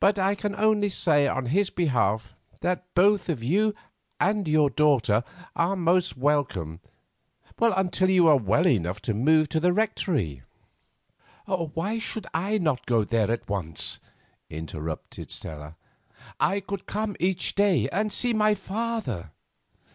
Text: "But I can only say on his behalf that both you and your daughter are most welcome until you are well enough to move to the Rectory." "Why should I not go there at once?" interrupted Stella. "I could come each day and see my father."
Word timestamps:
"But 0.00 0.18
I 0.18 0.34
can 0.34 0.54
only 0.54 0.90
say 0.90 1.26
on 1.26 1.46
his 1.46 1.70
behalf 1.70 2.34
that 2.60 2.84
both 2.94 3.30
you 3.42 3.74
and 4.20 4.46
your 4.46 4.68
daughter 4.68 5.24
are 5.54 5.74
most 5.74 6.14
welcome 6.14 6.80
until 7.58 8.10
you 8.10 8.28
are 8.28 8.36
well 8.36 8.66
enough 8.66 9.00
to 9.00 9.14
move 9.14 9.48
to 9.48 9.58
the 9.58 9.72
Rectory." 9.72 10.42
"Why 11.46 11.98
should 11.98 12.26
I 12.34 12.58
not 12.58 12.84
go 12.84 13.02
there 13.02 13.30
at 13.30 13.48
once?" 13.48 13.98
interrupted 14.50 15.30
Stella. 15.30 15.76
"I 16.38 16.60
could 16.60 16.84
come 16.84 17.16
each 17.18 17.54
day 17.54 17.88
and 17.88 18.12
see 18.12 18.34
my 18.34 18.54
father." 18.54 19.30